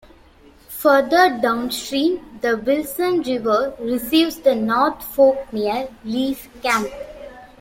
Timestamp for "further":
0.69-1.37